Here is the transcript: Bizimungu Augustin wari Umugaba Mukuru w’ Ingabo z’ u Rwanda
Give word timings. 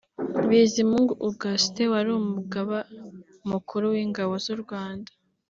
Bizimungu 0.49 1.13
Augustin 1.25 1.89
wari 1.93 2.09
Umugaba 2.21 2.77
Mukuru 3.51 3.85
w’ 3.93 3.95
Ingabo 4.05 4.33
z’ 4.43 4.45
u 4.55 4.57
Rwanda 4.63 5.11